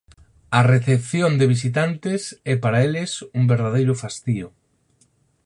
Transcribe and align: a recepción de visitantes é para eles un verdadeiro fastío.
a 0.59 0.61
recepción 0.73 1.31
de 1.39 1.45
visitantes 1.55 2.21
é 2.53 2.55
para 2.63 2.81
eles 2.87 3.11
un 3.37 3.43
verdadeiro 3.53 3.93
fastío. 4.03 4.47